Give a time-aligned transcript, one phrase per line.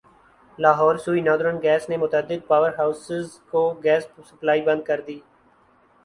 [0.59, 5.19] Lahore Sui northern gas نے متعدد power houses کو گیس سپلائی بند کر دی